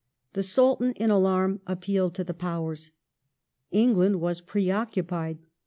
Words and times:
The 0.33 0.41
Sultan, 0.41 0.93
in 0.93 1.11
alarm, 1.11 1.61
appealed 1.67 2.15
to 2.15 2.23
the 2.23 2.33
Powers. 2.33 2.89
England 3.69 4.19
was 4.19 4.41
pre 4.41 4.71
occupied. 4.71 5.37